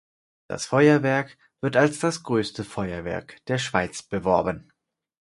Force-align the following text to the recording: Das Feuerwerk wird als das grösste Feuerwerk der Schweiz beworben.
Das 0.49 0.65
Feuerwerk 0.65 1.37
wird 1.61 1.75
als 1.75 1.99
das 1.99 2.23
grösste 2.23 2.63
Feuerwerk 2.63 3.39
der 3.45 3.59
Schweiz 3.59 4.01
beworben. 4.01 4.71